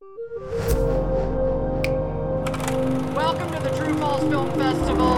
[0.00, 0.14] Welcome
[3.52, 5.17] to the True False Film Festival.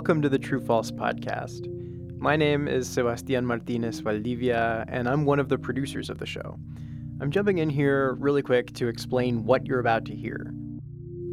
[0.00, 1.66] Welcome to the True False podcast.
[2.18, 6.58] My name is Sebastian Martinez Valdivia, and I'm one of the producers of the show.
[7.20, 10.54] I'm jumping in here really quick to explain what you're about to hear.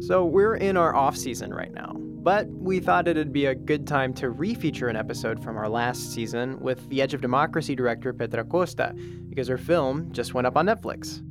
[0.00, 3.86] So, we're in our off season right now, but we thought it'd be a good
[3.86, 8.12] time to refeature an episode from our last season with The Edge of Democracy director
[8.12, 8.94] Petra Costa,
[9.30, 11.22] because her film just went up on Netflix.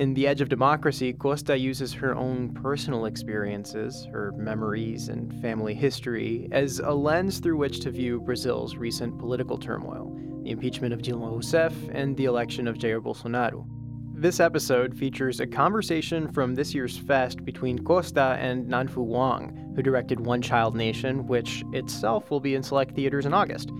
[0.00, 5.74] In The Edge of Democracy, Costa uses her own personal experiences, her memories, and family
[5.74, 11.02] history as a lens through which to view Brazil's recent political turmoil the impeachment of
[11.02, 13.66] Dilma Rousseff and the election of Jair Bolsonaro.
[14.14, 19.82] This episode features a conversation from this year's fest between Costa and Nanfu Wang, who
[19.82, 23.70] directed One Child Nation, which itself will be in select theaters in August.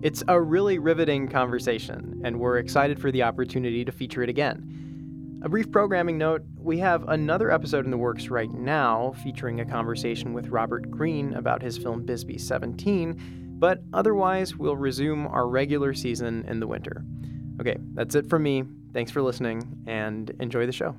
[0.00, 4.85] It's a really riveting conversation, and we're excited for the opportunity to feature it again.
[5.42, 9.66] A brief programming note we have another episode in the works right now featuring a
[9.66, 15.92] conversation with Robert Greene about his film Bisbee 17, but otherwise, we'll resume our regular
[15.92, 17.04] season in the winter.
[17.60, 18.64] Okay, that's it from me.
[18.94, 20.96] Thanks for listening and enjoy the show.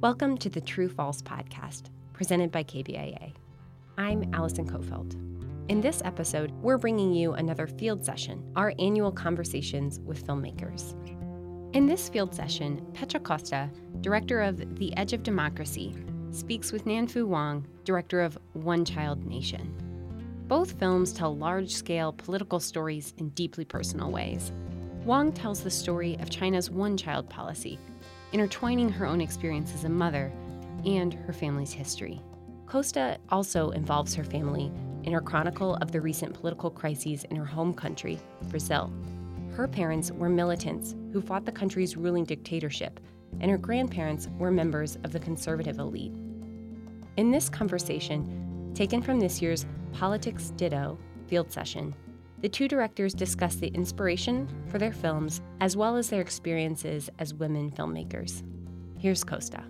[0.00, 3.32] Welcome to the True False podcast, presented by KBIA.
[4.00, 5.14] I'm Allison Kofeld.
[5.68, 10.94] In this episode, we're bringing you another field session, our annual conversations with filmmakers.
[11.76, 13.68] In this field session, Petra Costa,
[14.00, 15.94] director of The Edge of Democracy,
[16.30, 19.70] speaks with Nanfu Wang, director of One Child Nation.
[20.48, 24.50] Both films tell large scale political stories in deeply personal ways.
[25.04, 27.78] Wang tells the story of China's one child policy,
[28.32, 30.32] intertwining her own experience as a mother
[30.86, 32.22] and her family's history.
[32.70, 34.70] Costa also involves her family
[35.02, 38.92] in her chronicle of the recent political crises in her home country, Brazil.
[39.56, 43.00] Her parents were militants who fought the country's ruling dictatorship,
[43.40, 46.12] and her grandparents were members of the conservative elite.
[47.16, 51.92] In this conversation, taken from this year's Politics Ditto field session,
[52.40, 57.34] the two directors discuss the inspiration for their films as well as their experiences as
[57.34, 58.44] women filmmakers.
[58.96, 59.64] Here's Costa.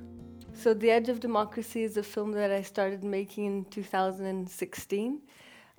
[0.62, 5.22] So, The Edge of Democracy is a film that I started making in 2016,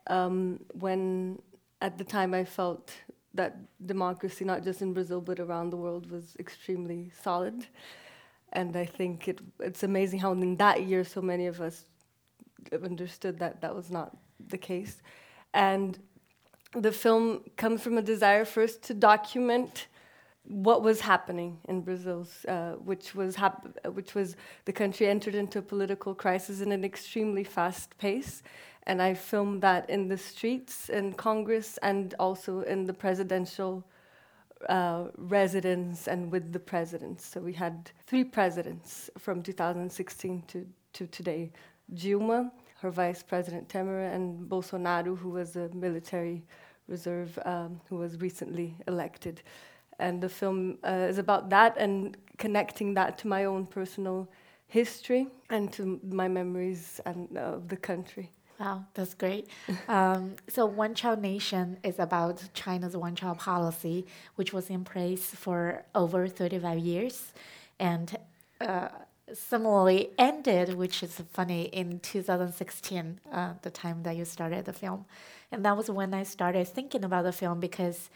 [0.07, 1.39] um, when
[1.81, 2.91] at the time I felt
[3.35, 7.67] that democracy, not just in Brazil but around the world, was extremely solid.
[8.53, 11.85] And I think it, it's amazing how in that year so many of us
[12.73, 15.03] understood that that was not the case.
[15.53, 15.99] And
[16.73, 19.85] the film comes from a desire first to document
[20.43, 23.37] what was happening in Brazil, uh, which was
[23.93, 24.35] which was
[24.65, 28.41] the country entered into a political crisis in an extremely fast pace,
[28.83, 33.85] and I filmed that in the streets in Congress and also in the presidential
[34.67, 37.25] uh, residence and with the presidents.
[37.25, 41.51] So we had three presidents from 2016 to to today:
[41.93, 46.43] Dilma, her vice president Temer, and Bolsonaro, who was a military
[46.87, 49.43] reserve um, who was recently elected
[50.01, 54.27] and the film uh, is about that and connecting that to my own personal
[54.67, 58.31] history and to my memories and uh, of the country.
[58.59, 59.47] Wow, that's great.
[59.87, 65.25] um, so, One Child Nation is about China's one child policy, which was in place
[65.25, 67.33] for over 35 years
[67.79, 68.15] and
[68.59, 68.89] uh,
[69.33, 75.05] similarly ended, which is funny, in 2016, uh, the time that you started the film.
[75.51, 78.09] And that was when I started thinking about the film because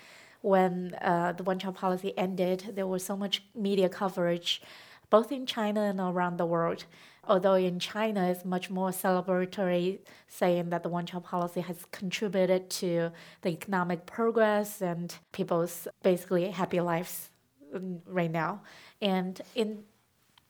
[0.46, 4.62] when uh, the one child policy ended, there was so much media coverage,
[5.10, 6.86] both in China and around the world.
[7.28, 9.98] Although in China, it's much more celebratory,
[10.28, 13.12] saying that the one child policy has contributed to
[13.42, 17.32] the economic progress and people's basically happy lives
[17.76, 18.62] mm, right now.
[19.02, 19.84] And in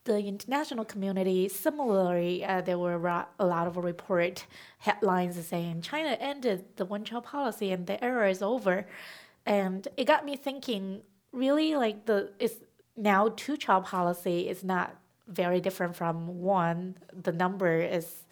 [0.03, 2.97] the international community, similarly, uh, there were
[3.39, 4.45] a lot of report
[4.79, 8.85] headlines saying China ended the one child policy and the era is over
[9.45, 11.01] and it got me thinking
[11.31, 12.57] really like the is
[12.95, 14.95] now two child policy is not
[15.27, 18.25] very different from one the number is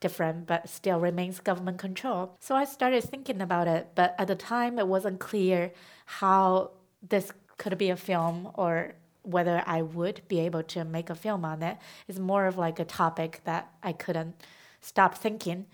[0.00, 4.34] different but still remains government control so i started thinking about it but at the
[4.34, 5.72] time it wasn't clear
[6.04, 6.70] how
[7.02, 8.94] this could be a film or
[9.26, 11.78] whether I would be able to make a film on it.
[12.06, 14.36] it is more of like a topic that I couldn't
[14.80, 15.66] stop thinking.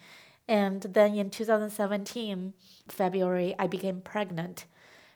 [0.48, 2.54] And then in 2017,
[2.88, 4.64] February, I became pregnant.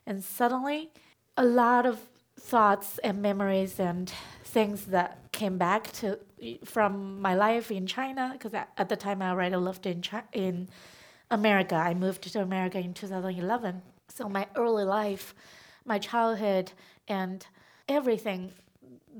[0.06, 0.90] And suddenly,
[1.36, 2.00] a lot of
[2.38, 4.12] thoughts and memories and
[4.44, 6.18] things that came back to
[6.64, 10.68] from my life in China because at the time I already lived in China, in
[11.30, 11.74] America.
[11.74, 13.82] I moved to America in 2011.
[14.08, 15.34] So my early life,
[15.84, 16.72] my childhood,
[17.08, 17.46] and
[17.88, 18.52] everything,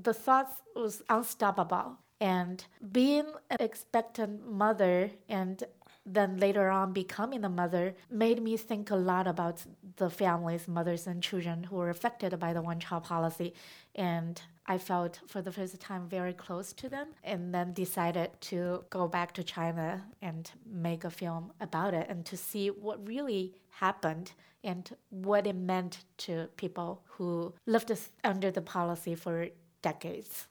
[0.03, 1.99] the thoughts was unstoppable.
[2.21, 5.63] And being an expectant mother and
[6.07, 9.65] then later on becoming a mother made me think a lot about
[9.97, 13.53] the families, mothers and children who were affected by the one child policy.
[13.97, 18.85] And I felt for the first time very close to them and then decided to
[18.89, 23.55] go back to China and make a film about it and to see what really
[23.71, 24.33] happened
[24.63, 27.93] and what it meant to people who lived
[28.23, 29.49] under the policy for
[29.83, 30.47] decades.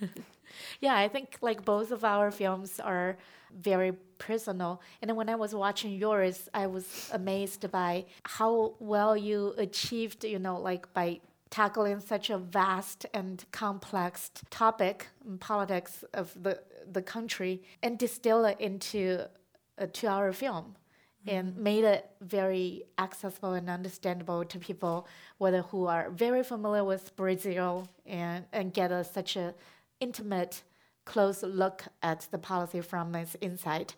[0.80, 3.16] yeah, I think like both of our films are
[3.52, 4.80] very personal.
[5.02, 10.38] And when I was watching yours, I was amazed by how well you achieved, you
[10.38, 11.20] know, like by
[11.50, 16.60] tackling such a vast and complex topic in politics of the,
[16.90, 19.26] the country and distill it into
[19.76, 20.76] a two hour film
[21.26, 21.62] and mm-hmm.
[21.62, 25.06] made it very accessible and understandable to people
[25.38, 29.54] whether who are very familiar with Brazil and, and get a, such a
[30.00, 30.62] intimate
[31.04, 33.94] close look at the policy from its inside,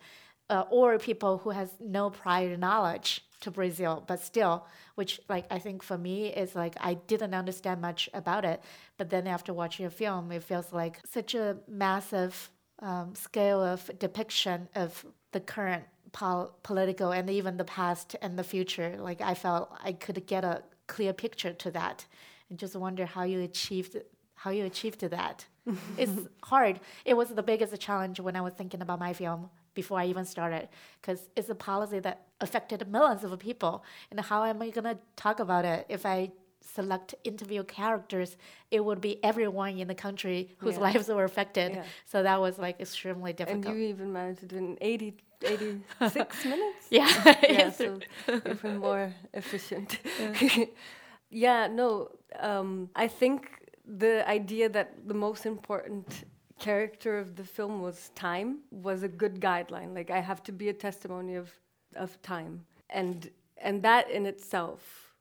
[0.49, 4.65] uh, or people who has no prior knowledge to Brazil, but still,
[4.95, 8.61] which like I think for me is like I didn't understand much about it,
[8.97, 12.49] but then after watching a film, it feels like such a massive
[12.79, 15.83] um, scale of depiction of the current
[16.13, 18.95] pol- political and even the past and the future.
[18.97, 22.05] Like I felt I could get a clear picture to that,
[22.49, 23.97] and just wonder how you achieved
[24.43, 25.45] how you achieved that
[25.97, 26.11] it's
[26.43, 26.79] hard.
[27.05, 30.25] It was the biggest challenge when I was thinking about my film before I even
[30.25, 30.69] started,
[31.01, 33.83] because it's a policy that affected millions of people.
[34.11, 36.31] And how am I gonna talk about it if I
[36.61, 38.35] select interview characters?
[38.71, 40.81] It would be everyone in the country whose yeah.
[40.81, 41.73] lives were affected.
[41.73, 41.83] Yeah.
[42.05, 43.65] So that was like extremely difficult.
[43.65, 46.87] And you even managed to do in 80, 86 minutes.
[46.89, 47.71] Yeah, yeah.
[47.79, 49.99] so even more efficient.
[50.19, 50.65] Yeah,
[51.29, 56.25] yeah no, um, I think the idea that the most important
[56.59, 59.93] character of the film was time was a good guideline.
[59.93, 61.51] Like I have to be a testimony of
[61.95, 65.13] of time, and and that in itself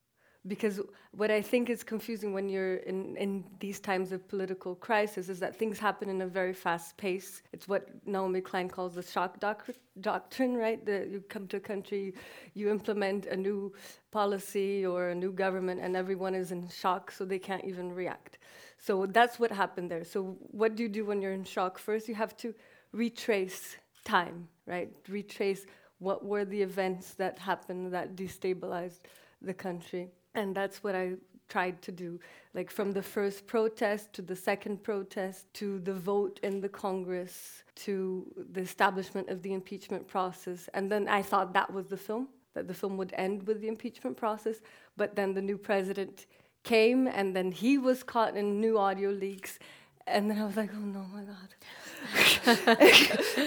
[0.46, 0.80] because
[1.12, 5.38] what I think is confusing when you're in, in these times of political crisis is
[5.38, 7.42] that things happen in a very fast pace.
[7.52, 9.68] It's what Naomi Klein calls the shock doc-
[10.00, 10.84] doctrine, right?
[10.84, 12.14] That you come to a country,
[12.54, 13.72] you implement a new
[14.10, 18.38] policy or a new government, and everyone is in shock, so they can't even react.
[18.82, 20.04] So that's what happened there.
[20.04, 21.78] So what do you do when you're in shock?
[21.78, 22.52] First, you have to
[22.90, 24.90] retrace time, right?
[25.08, 25.66] Retrace
[26.00, 28.98] what were the events that happened that destabilized
[29.40, 30.08] the country.
[30.34, 31.12] And that's what I
[31.48, 32.18] tried to do.
[32.54, 37.62] Like from the first protest to the second protest to the vote in the Congress
[37.74, 40.68] to the establishment of the impeachment process.
[40.74, 43.68] And then I thought that was the film, that the film would end with the
[43.68, 44.56] impeachment process.
[44.96, 46.26] But then the new president
[46.62, 49.58] came and then he was caught in new audio leaks
[50.06, 51.54] and then I was like, oh no, my God.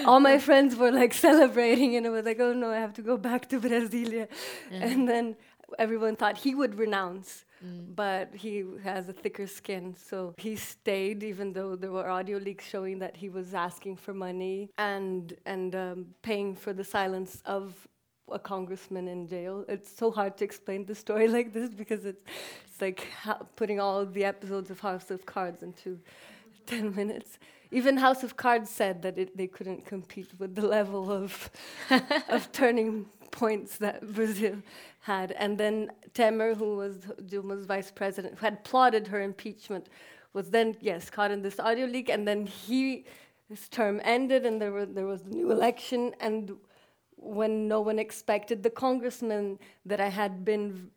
[0.06, 3.02] All my friends were like celebrating, and I was like, oh no, I have to
[3.02, 4.28] go back to Brasilia.
[4.70, 5.36] And then
[5.78, 7.94] everyone thought he would renounce, mm.
[7.94, 9.94] but he has a thicker skin.
[9.94, 14.14] So he stayed, even though there were audio leaks showing that he was asking for
[14.14, 17.86] money and, and um, paying for the silence of
[18.30, 19.64] a congressman in jail.
[19.68, 22.22] It's so hard to explain the story like this because it's,
[22.66, 23.06] it's like
[23.56, 25.98] putting all the episodes of House of Cards into
[26.66, 27.38] 10 minutes.
[27.70, 31.50] Even House of Cards said that it, they couldn't compete with the level of,
[32.28, 34.56] of turning points that Brazil
[35.00, 35.32] had.
[35.32, 39.88] And then Temer, who was Dilma's vice president, who had plotted her impeachment,
[40.32, 42.08] was then, yes, caught in this audio leak.
[42.08, 43.04] And then he,
[43.48, 46.14] his term ended, and there, were, there was a new election.
[46.20, 46.56] And
[47.16, 50.90] when no one expected the congressman that I had been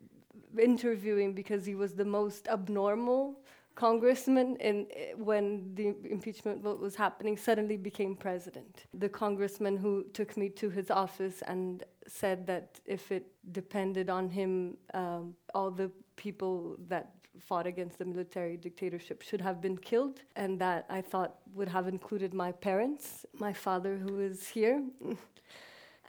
[0.58, 3.40] interviewing because he was the most abnormal
[3.74, 4.86] congressman in,
[5.16, 8.86] when the impeachment vote was happening suddenly became president.
[8.92, 14.28] The congressman who took me to his office and said that if it depended on
[14.28, 20.20] him, um, all the people that fought against the military dictatorship should have been killed,
[20.36, 24.82] and that I thought would have included my parents, my father who is here,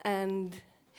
[0.02, 0.56] and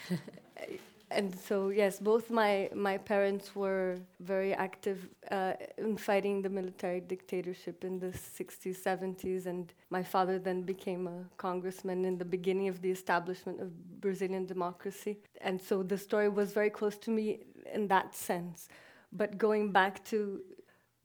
[1.10, 7.00] and so yes, both my my parents were very active uh, in fighting the military
[7.00, 12.68] dictatorship in the 60s, 70s, and my father then became a congressman in the beginning
[12.68, 17.40] of the establishment of Brazilian democracy, and so the story was very close to me
[17.72, 18.68] in that sense.
[19.12, 20.40] But going back to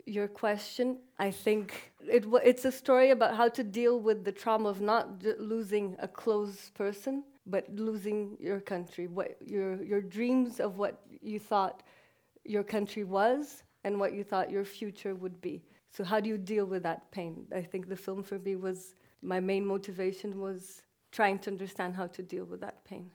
[0.06, 4.32] your question, I think it w- it's a story about how to deal with the
[4.32, 10.01] trauma of not j- losing a close person but losing your country, what your your
[10.01, 11.84] dreams of what you thought
[12.44, 15.63] your country was and what you thought your future would be.
[15.89, 17.48] So how do you deal with that pain?
[17.56, 22.08] I think the film for me was my main motivation was trying to understand how
[22.08, 23.12] to deal with that pain.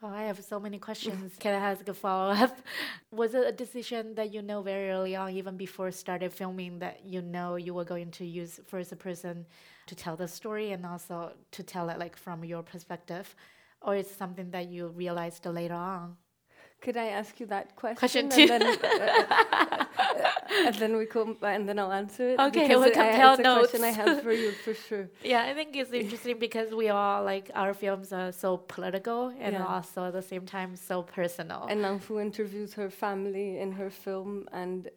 [0.00, 1.32] Well, I have so many questions.
[1.40, 2.56] Can I ask a follow up?
[3.10, 7.04] Was it a decision that you know very early on, even before started filming, that
[7.04, 9.44] you know you were going to use first person
[9.86, 13.34] to tell the story and also to tell it like from your perspective?
[13.82, 16.16] Or it's something that you realized later on?
[16.80, 17.96] Could I ask you that question?
[17.96, 18.42] Question two.
[18.42, 19.84] And then, uh,
[20.66, 22.38] and then we come, and then I'll answer it.
[22.40, 23.70] Okay, we'll compare it's a notes.
[23.70, 25.08] question I have for you for sure.
[25.24, 29.54] Yeah, I think it's interesting because we all like our films are so political and
[29.54, 29.66] Yeah.
[29.66, 31.66] also at the same time so personal.
[31.68, 34.88] And Nanfu interviews her family in her film, and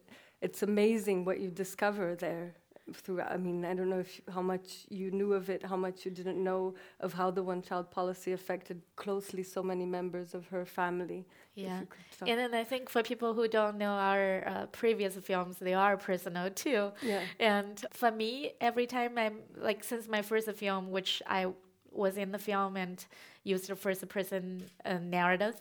[0.42, 2.54] it's amazing what you discover there.
[2.94, 6.06] Through, I mean, I don't know if how much you knew of it, how much
[6.06, 10.66] you didn't know of how the one-child policy affected closely so many members of her
[10.66, 11.26] family.
[11.56, 11.82] Yeah.
[11.82, 15.16] you could talk- And then I think for people who don't know our uh, previous
[15.16, 16.92] films, they are personal too.
[17.02, 17.24] yeah.
[17.40, 21.48] And for me, every time I'm like, since my first film, which I
[21.92, 23.04] was in the film and
[23.44, 25.56] used the first person uh, narrative.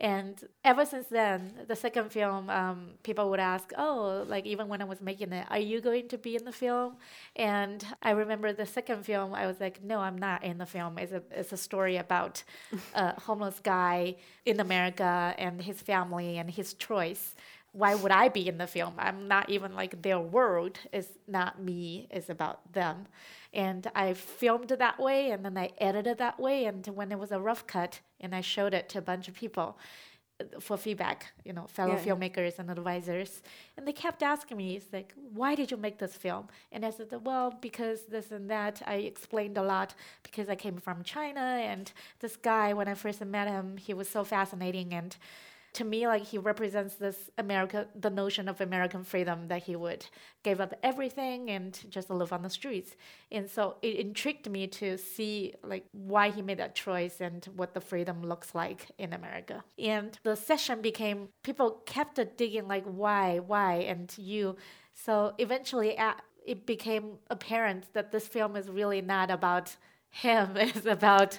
[0.00, 4.80] And ever since then, the second film, um, people would ask, Oh, like even when
[4.80, 6.96] I was making it, are you going to be in the film?
[7.36, 10.96] And I remember the second film, I was like, No, I'm not in the film.
[10.96, 12.42] It's a, it's a story about
[12.94, 14.16] a homeless guy
[14.46, 17.34] in America and his family and his choice
[17.72, 18.94] why would I be in the film?
[18.98, 23.06] I'm not even like their world is not me, it's about them.
[23.52, 26.64] And I filmed it that way and then I edited that way.
[26.64, 29.34] And when it was a rough cut and I showed it to a bunch of
[29.34, 29.78] people
[30.40, 32.04] uh, for feedback, you know, fellow yeah.
[32.04, 33.42] filmmakers and advisors.
[33.76, 36.48] And they kept asking me, it's like, why did you make this film?
[36.72, 38.82] And I said, well, because this and that.
[38.84, 43.24] I explained a lot because I came from China and this guy, when I first
[43.24, 45.16] met him, he was so fascinating and
[45.72, 50.04] to me like he represents this america the notion of american freedom that he would
[50.42, 52.96] give up everything and just live on the streets.
[53.30, 57.74] And so it intrigued me to see like why he made that choice and what
[57.74, 59.62] the freedom looks like in america.
[59.78, 64.56] And the session became people kept digging like why why and you.
[64.94, 65.96] So eventually
[66.46, 69.76] it became apparent that this film is really not about
[70.10, 71.38] him it's about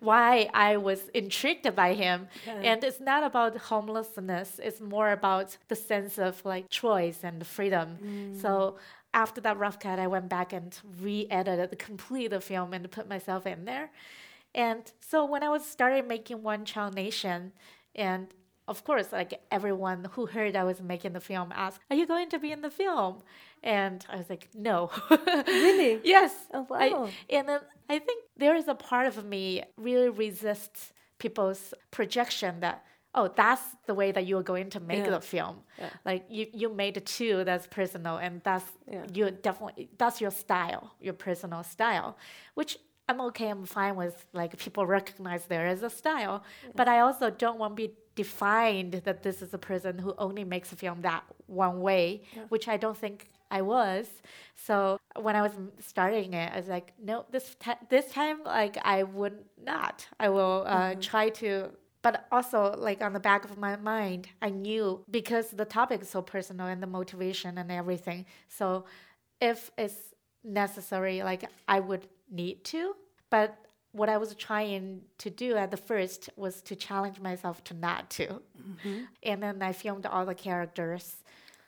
[0.00, 2.28] why I was intrigued by him.
[2.46, 8.36] And it's not about homelessness, it's more about the sense of like choice and freedom.
[8.40, 8.76] So mm.
[9.14, 12.90] after that rough cut, I went back and re edited, the complete the film, and
[12.90, 13.90] put myself in there.
[14.54, 17.52] And so when I was started making One Child Nation,
[17.94, 18.28] and
[18.66, 22.28] of course, like everyone who heard I was making the film asked, "Are you going
[22.30, 23.22] to be in the film?"
[23.62, 24.90] And I was like, "No."
[25.46, 26.00] Really?
[26.04, 26.32] yes.
[26.54, 27.08] Oh, I- wow.
[27.28, 27.60] and then
[27.94, 29.44] I think there is a part of me
[29.76, 32.76] really resists people's projection that
[33.18, 35.10] oh that's the way that you're going to make Yeah.
[35.16, 35.90] the film Yeah.
[36.08, 39.04] like you you made it too that's personal and that's Yeah.
[39.16, 42.10] you definitely that's your style your personal style
[42.58, 42.72] which
[43.08, 46.36] i'm okay i'm fine with like people recognize there as a style
[46.78, 47.90] but i also don't want to be
[48.24, 51.22] defined that this is a person who only makes a film that
[51.64, 53.16] one way which i don't think
[53.50, 54.06] I was.
[54.54, 58.78] So when I was starting it, I was like, no, this ti- this time, like
[58.82, 60.06] I would not.
[60.18, 61.70] I will uh, try to.
[62.02, 66.08] But also, like on the back of my mind, I knew because the topic is
[66.08, 68.24] so personal and the motivation and everything.
[68.48, 68.86] So
[69.40, 72.94] if it's necessary, like I would need to.
[73.28, 73.58] But
[73.92, 78.08] what I was trying to do at the first was to challenge myself to not
[78.10, 78.40] to.
[79.22, 81.16] And then I filmed all the characters.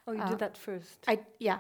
[0.06, 1.04] Oh, you Uh, did that first.
[1.06, 1.58] I yeah.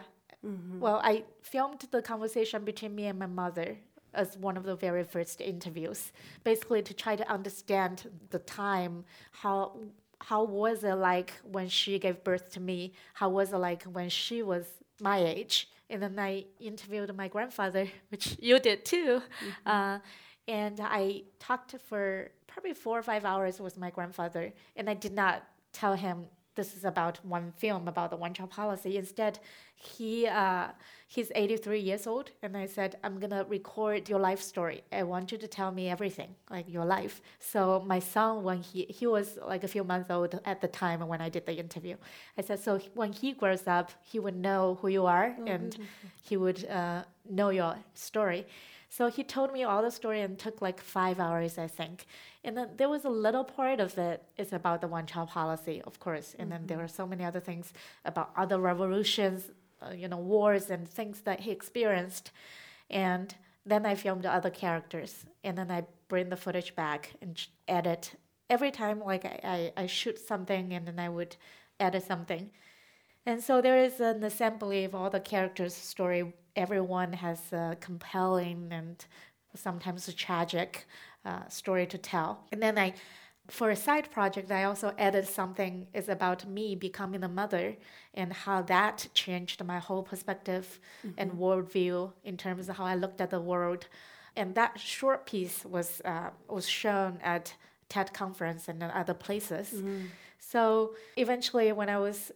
[0.80, 3.78] Well, I filmed the conversation between me and my mother
[4.14, 6.12] as one of the very first interviews,
[6.44, 9.76] basically to try to understand the time, how
[10.20, 12.92] how was it like when she gave birth to me?
[13.14, 14.66] How was it like when she was
[15.00, 15.68] my age?
[15.90, 19.22] And then I interviewed my grandfather, which you did too.
[19.66, 19.98] Uh,
[20.46, 25.12] and I talked for probably four or five hours with my grandfather, and I did
[25.12, 28.96] not tell him this is about one film about the one child policy.
[28.98, 29.38] Instead,
[29.74, 30.68] he uh,
[31.08, 34.82] he's 83 years old, and I said, I'm gonna record your life story.
[34.92, 37.20] I want you to tell me everything, like your life.
[37.38, 41.00] So my son, when he he was like a few months old at the time
[41.08, 41.96] when I did the interview,
[42.38, 45.70] I said, so when he grows up, he would know who you are, Oh, and
[45.70, 46.10] beautiful.
[46.22, 48.46] he would uh, know your story.
[48.88, 52.04] So he told me all the story and took like five hours, I think.
[52.44, 55.80] And then there was a little part of it is about the one child policy,
[55.86, 56.36] of course.
[56.38, 57.72] And then there were so many other things
[58.04, 62.32] about other revolutions, uh, you know, wars and things that he experienced.
[62.90, 63.34] And
[63.64, 65.24] then I filmed the other characters.
[65.42, 68.14] And then I bring the footage back and edit.
[68.50, 71.36] Every time, like I, I, I shoot something and then I would
[71.80, 72.50] edit something.
[73.24, 76.32] And so there is an assembly of all the characters' story.
[76.56, 79.04] Everyone has a compelling and
[79.54, 80.86] sometimes a tragic
[81.24, 82.44] uh, story to tell.
[82.50, 82.94] And then I,
[83.48, 87.76] for a side project, I also added something is about me becoming a mother
[88.14, 90.80] and how that changed my whole perspective
[91.16, 93.86] and worldview in terms of how I looked at the world.
[94.34, 97.54] And that short piece was uh, was shown at
[97.88, 99.74] TED conference and other places.
[100.38, 102.32] So eventually, when I was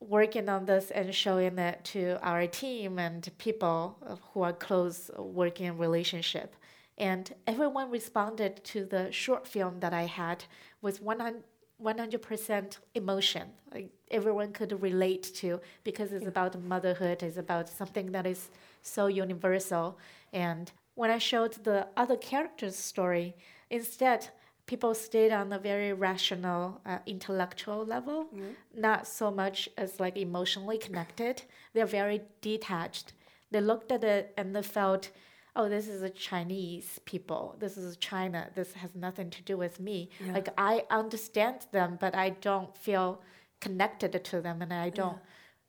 [0.00, 3.96] working on this and showing it to our team and people
[4.32, 6.54] who are close working relationship,
[6.98, 10.44] and everyone responded to the short film that I had
[10.82, 11.42] with 100
[11.82, 13.48] 100% emotion.
[13.72, 18.50] Like everyone could relate to because it's about motherhood, it's about something that is
[18.82, 19.98] so universal.
[20.32, 23.36] And when I showed the other characters' story,
[23.70, 24.28] instead,
[24.66, 28.26] people stayed on a very rational, uh, intellectual level,
[28.74, 31.42] not so much as like emotionally connected.
[31.72, 33.12] They're very detached.
[33.50, 35.10] They looked at it and they felt,
[35.54, 37.56] oh, this is a Chinese people.
[37.60, 38.50] This is China.
[38.54, 40.10] This has nothing to do with me.
[40.24, 40.32] Yeah.
[40.32, 43.22] Like I understand them, but I don't feel
[43.60, 45.18] connected to them, and I don't.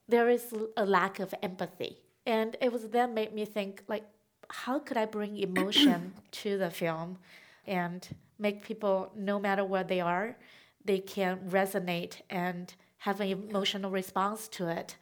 [0.10, 4.06] There is a lack of empathy, and it was then made me think like,
[4.50, 7.20] how could I bring emotion to the film,
[7.66, 8.08] and
[8.40, 10.38] make people, no matter where they are,
[10.86, 14.96] they can resonate and have an emotional response to it.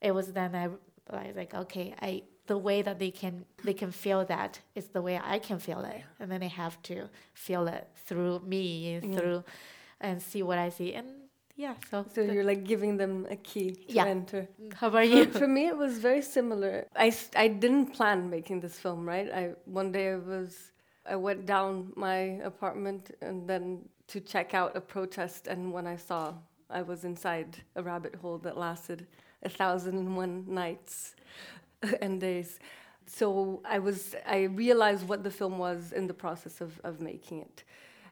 [0.00, 0.64] It was then I,
[1.14, 4.88] I was like, okay, I the way that they can they can feel that is
[4.88, 9.00] the way I can feel it, and then they have to feel it through me,
[9.14, 9.44] through,
[10.00, 11.06] and see what I see, and
[11.56, 11.74] yeah.
[11.90, 14.06] So, So you're like giving them a key to Yeah.
[14.06, 14.48] enter.
[14.60, 15.26] Mm, how about you?
[15.26, 16.86] for me, it was very similar.
[16.96, 19.30] I I didn't plan making this film, right?
[19.32, 20.69] I one day I was
[21.06, 25.96] I went down my apartment and then to check out a protest, and when I
[25.96, 26.34] saw
[26.68, 29.06] I was inside a rabbit hole that lasted
[29.42, 31.14] a thousand and one nights
[32.00, 32.58] and days.
[33.06, 37.40] So I was I realized what the film was in the process of, of making
[37.40, 37.64] it.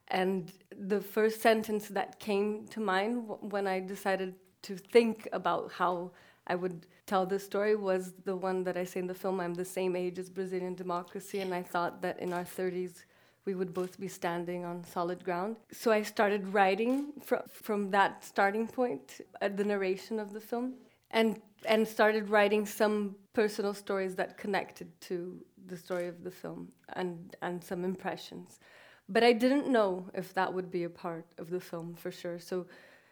[0.09, 6.11] And the first sentence that came to mind when I decided to think about how
[6.49, 9.55] I would tell this story was the one that I say in the film I'm
[9.55, 13.05] the same age as Brazilian democracy, and I thought that in our 30s
[13.45, 15.57] we would both be standing on solid ground.
[15.73, 20.75] So I started writing fr- from that starting point, uh, the narration of the film,
[21.11, 26.69] and and started writing some personal stories that connected to the story of the film
[26.95, 28.61] and and some impressions.
[29.09, 32.39] But I didn't know if that would be a part of the film for sure.
[32.39, 32.67] So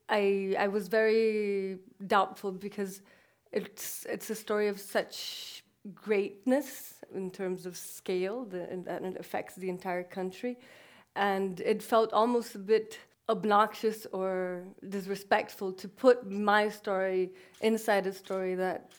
[0.08, 3.02] I I was very doubtful because
[3.52, 5.62] it's it's a story of such
[5.94, 10.58] greatness in terms of scale the, and, and it affects the entire country.
[11.14, 17.30] And it felt almost a bit obnoxious or disrespectful to put my story
[17.60, 18.90] inside a story that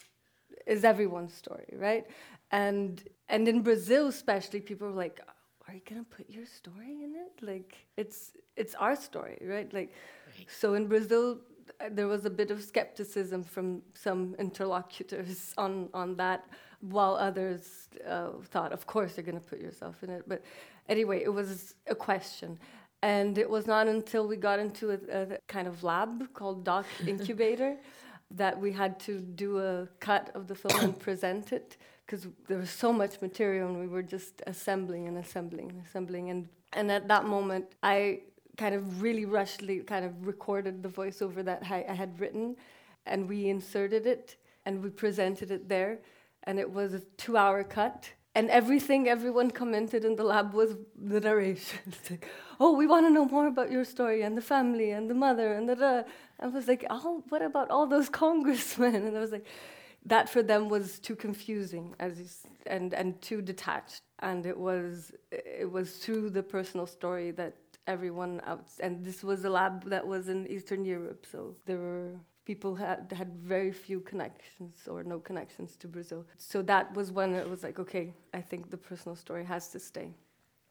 [0.65, 2.05] is everyone's story right?
[2.51, 5.21] And and in brazil especially people were like
[5.67, 7.41] are you gonna put your story in it?
[7.41, 9.71] Like it's it's our story right?
[9.73, 9.93] Like
[10.47, 11.39] so in brazil
[11.91, 16.45] there was a bit of skepticism from some interlocutors on on that
[16.81, 20.23] while others uh, thought of course you're going to put yourself in it.
[20.27, 20.43] But
[20.89, 22.59] anyway it was a question.
[23.03, 26.85] And it was not until we got into a, a kind of lab called doc
[27.07, 27.77] incubator
[28.31, 32.57] that we had to do a cut of the film and present it because there
[32.57, 36.29] was so much material and we were just assembling and assembling and assembling.
[36.29, 38.19] And and at that moment i
[38.57, 42.55] kind of really rushedly kind of recorded the voiceover that I, I had written
[43.05, 45.99] and we inserted it and we presented it there
[46.43, 50.75] and it was a two hour cut and everything everyone commented in the lab was
[50.95, 51.79] the narration.
[52.09, 52.27] Like,
[52.59, 55.53] oh we want to know more about your story and the family and the mother
[55.53, 56.05] and the
[56.39, 58.95] i was like oh what about all those congressmen?
[58.95, 59.45] And i was like
[60.05, 62.27] that for them was too confusing as you,
[62.65, 67.53] and and too detached and it was it was through the personal story that
[67.87, 68.67] everyone out.
[68.79, 72.11] And this was a lab that was in Eastern Europe, so there were
[72.45, 76.25] people had had very few connections or no connections to Brazil.
[76.37, 79.79] So that was when it was like, okay, I think the personal story has to
[79.79, 80.13] stay.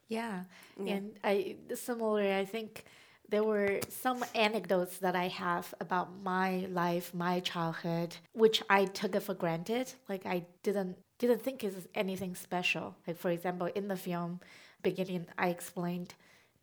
[0.09, 0.45] Yeah.
[0.83, 0.95] Yeah.
[0.95, 2.85] And I similarly, I think
[3.29, 9.15] there were some anecdotes that I have about my life, my childhood, which I took
[9.15, 9.93] it for granted.
[10.09, 12.95] Like I didn't didn't think it was anything special.
[13.07, 14.41] Like for example, in the film
[14.83, 16.15] beginning, I explained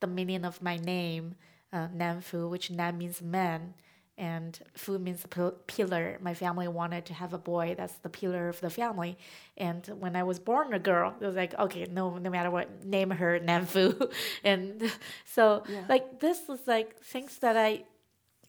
[0.03, 1.25] the meaning of my name,
[1.71, 3.73] uh, Nanfu, which Nan means man,
[4.17, 6.17] and Fu means pil- pillar.
[6.21, 9.17] My family wanted to have a boy that's the pillar of the family.
[9.57, 12.67] And when I was born a girl, it was like, okay, no, no matter what,
[12.85, 13.85] name her Nanfu.
[14.43, 14.91] and
[15.35, 15.85] so, Yeah.
[15.93, 17.71] like, this was like things that I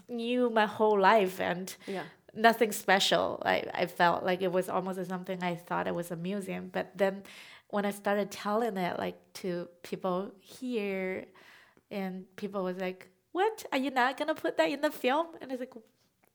[0.08, 2.02] knew my whole life and Yeah.
[2.34, 3.40] nothing special.
[3.46, 6.62] I, I felt like it was almost something I thought it was amusing.
[6.76, 7.22] But then
[7.68, 11.26] when I started telling it like to people here
[11.90, 13.64] and people was like, What?
[13.72, 15.28] Are you not gonna put that in the film?
[15.40, 15.74] And it's like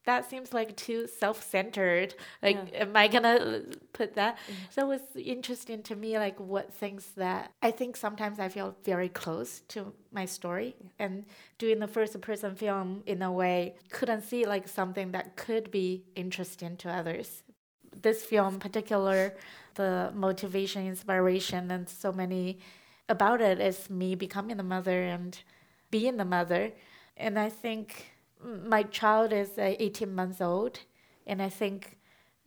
[0.05, 2.15] that seems like too self-centered.
[2.41, 3.59] Like, am I gonna uh,
[3.93, 4.37] put that?
[4.37, 4.53] Mm-hmm.
[4.71, 8.75] So it was interesting to me, like what things that I think sometimes I feel
[8.83, 11.25] very close to my story, and
[11.57, 16.77] doing the first-person film in a way couldn't see like something that could be interesting
[16.77, 17.43] to others.
[18.01, 19.35] This film, in particular,
[19.79, 22.59] the motivation, inspiration, and so many
[23.07, 25.31] about it is me becoming a mother and
[25.89, 26.73] being the mother.
[27.15, 28.11] And I think
[28.43, 30.79] my child is uh, 18 months old.
[31.25, 31.97] And I think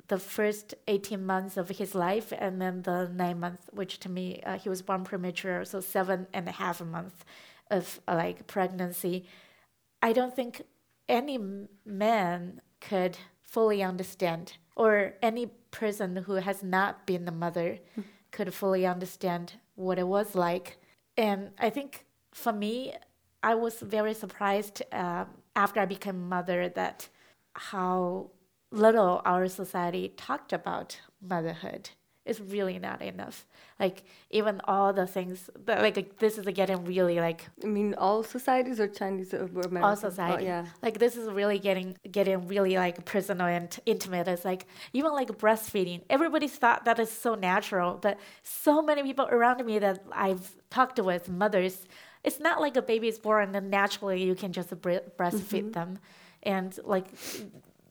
[0.09, 4.43] the first 18 months of his life and then the nine months, which to me,
[4.45, 7.25] uh, he was born premature, so seven and a half months
[7.71, 9.25] of uh, like pregnancy.
[10.03, 10.63] I don't think
[11.09, 11.39] any
[11.87, 17.79] man could fully understand, or any person who has not been the mother
[18.31, 20.79] could fully understand what it was like.
[21.17, 22.95] And I think for me,
[23.43, 27.09] I was very surprised um after I became a mother that
[27.73, 28.31] how
[28.71, 30.89] little our society talked about
[31.21, 31.91] motherhood
[32.25, 33.47] is really not enough.
[33.81, 38.23] Like even all the things that like this is getting really like I mean, all
[38.23, 39.83] societies or Chinese or American?
[39.83, 40.45] all society.
[40.45, 40.67] Oh, yeah.
[40.83, 44.29] Like this is really getting getting really like personal and intimate.
[44.29, 46.03] It's like even like breastfeeding.
[46.09, 50.97] Everybody thought that is so natural, but so many people around me that I've talked
[50.97, 51.87] to with, mothers,
[52.23, 55.71] it's not like a baby is born and naturally you can just bre- breastfeed mm-hmm.
[55.73, 55.99] them,
[56.45, 57.07] and like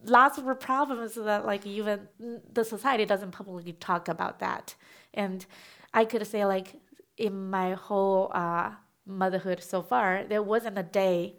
[0.06, 2.08] lots of problems that like even
[2.54, 4.76] the society doesn't publicly talk about that.
[5.14, 5.46] And
[5.94, 6.76] i could say like
[7.18, 8.72] in my whole uh,
[9.06, 11.36] motherhood so far there wasn't a day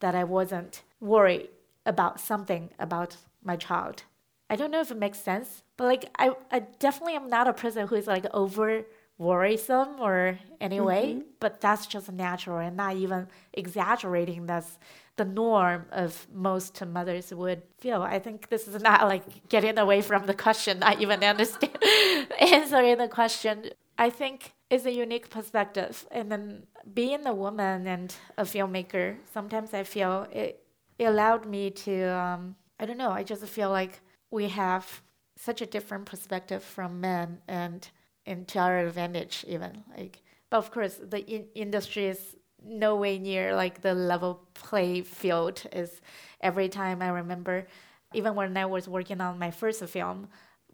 [0.00, 1.48] that i wasn't worried
[1.84, 4.02] about something about my child.
[4.50, 7.52] I don't know if it makes sense but like i, I definitely am not a
[7.52, 8.84] person who is like over
[9.18, 14.78] worrisome or anyway but that's just natural and not even exaggerating that's
[15.16, 18.02] the norm of most mothers would feel.
[18.02, 21.76] I think this is not like getting away from the question, not even understand
[22.40, 23.70] answering the question.
[23.98, 26.06] I think it's a unique perspective.
[26.10, 30.62] And then being a woman and a filmmaker, sometimes I feel it,
[30.98, 34.00] it allowed me to, um, I don't know, I just feel like
[34.30, 35.02] we have
[35.36, 37.88] such a different perspective from men and,
[38.26, 39.84] and to our advantage even.
[39.96, 45.00] Like, but of course, the in- industry is no way near like the level play
[45.02, 46.00] field is
[46.40, 47.66] every time I remember
[48.12, 50.28] even when I was working on my first film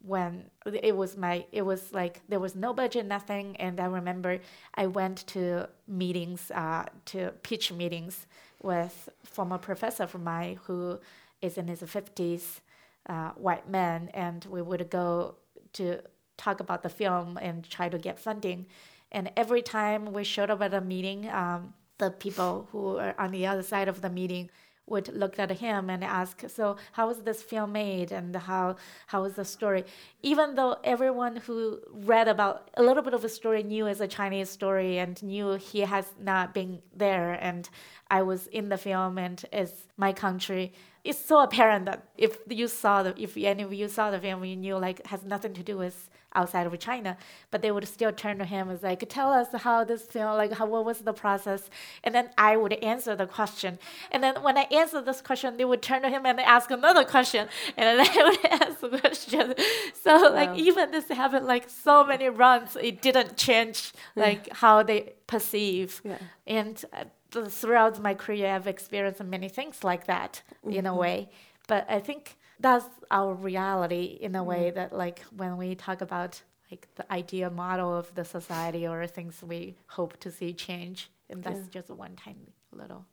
[0.05, 4.38] when it was my it was like there was no budget nothing and I remember
[4.75, 8.27] I went to meetings uh, to pitch meetings
[8.62, 10.99] with former professor of mine who
[11.41, 12.61] is in his 50s
[13.09, 15.37] uh, white man and we would go
[15.75, 16.01] to
[16.43, 18.67] talk about the film and try to get funding
[19.13, 23.31] and every time we showed up at a meeting, um, the people who are on
[23.31, 24.51] the other side of the meeting
[24.87, 28.77] would look at him and ask, "So, how was this film made, and how
[29.07, 29.85] how was the story?"
[30.23, 34.09] Even though everyone who read about a little bit of the story knew it's a
[34.09, 37.69] Chinese story and knew he has not been there, and
[38.11, 40.73] I was in the film and it's my country.
[41.05, 44.45] It's so apparent that if you saw the if any of you saw the film,
[44.45, 47.16] you knew like it has nothing to do with outside of China,
[47.51, 50.53] but they would still turn to him as like, tell us how this film, like
[50.53, 51.68] how what was the process,
[52.05, 53.79] and then I would answer the question,
[54.11, 57.05] and then when I answered this question, they would turn to him and ask another
[57.05, 59.55] question, and then I would ask the question.
[59.95, 60.57] So like Wow.
[60.57, 66.18] even this happened like so many runs, it didn't change like how they perceive, Yeah.
[66.47, 67.05] and uh,
[67.49, 71.31] throughout my career, I've experienced many things like that in a way,
[71.66, 74.75] but I think that's our reality in a way mm.
[74.75, 79.42] that like when we talk about like the ideal model of the society or things
[79.42, 83.05] we hope to see change and that's just one tiny little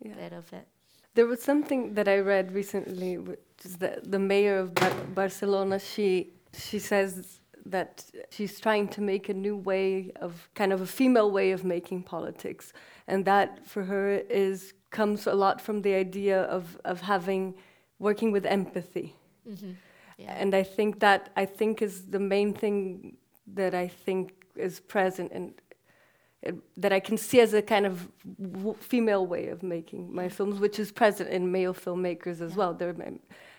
[0.00, 0.14] Yeah.
[0.14, 0.66] bit of it.
[1.14, 5.78] There was something that I read recently, which is that the mayor of Bar- Barcelona,
[5.78, 6.08] she
[6.64, 7.92] she says that
[8.30, 12.00] she's trying to make a new way of kind of a female way of making
[12.04, 12.72] politics,
[13.10, 14.06] and that for her
[14.46, 14.58] is
[14.90, 17.54] comes a lot from the idea of of having
[17.98, 19.14] working with empathy.
[19.48, 19.72] Mm-hmm.
[20.18, 20.34] Yeah.
[20.36, 23.16] And I think that I think is the main thing
[23.54, 25.54] that I think is present and
[26.42, 28.08] it, that I can see as a kind of
[28.40, 32.74] w- female way of making my films, which is present in male filmmakers as well.
[32.74, 32.94] There,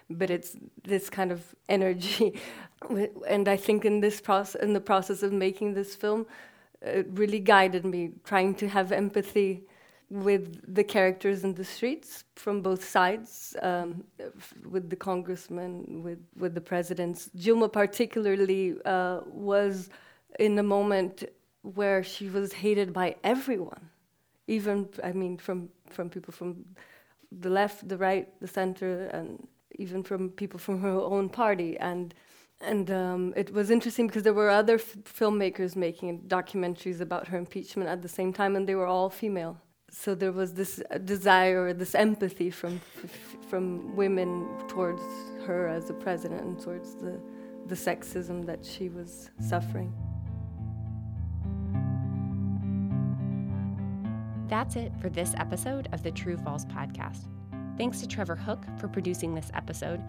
[0.09, 2.39] but it's this kind of energy,
[3.27, 6.25] and I think in this process, in the process of making this film,
[6.81, 9.63] it really guided me trying to have empathy
[10.09, 14.03] with the characters in the streets from both sides, um,
[14.67, 17.29] with the congressman, with with the presidents.
[17.37, 19.89] Dilma particularly uh, was
[20.39, 21.25] in a moment
[21.61, 23.89] where she was hated by everyone,
[24.47, 26.65] even I mean from from people from
[27.31, 31.77] the left, the right, the center, and even from people from her own party.
[31.77, 32.15] And
[32.61, 37.89] and um, it was interesting because there were other filmmakers making documentaries about her impeachment
[37.89, 39.61] at the same time, and they were all female.
[39.91, 42.79] So there was this uh, desire, this empathy from
[43.49, 45.01] from women towards
[45.45, 47.19] her as a president and towards the
[47.67, 49.93] the sexism that she was suffering.
[54.47, 57.27] That's it for this episode of the True False podcast.
[57.77, 60.01] Thanks to Trevor Hook for producing this episode,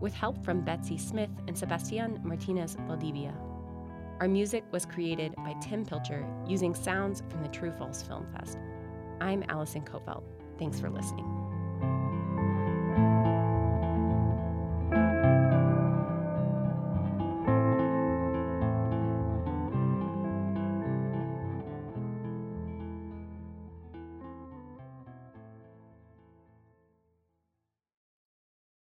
[0.00, 3.34] with help from Betsy Smith and Sebastian Martinez Valdivia.
[4.20, 8.58] Our music was created by Tim Pilcher using sounds from the True False Film Fest.
[9.20, 10.22] I'm Allison Kofelt.
[10.58, 11.37] Thanks for listening.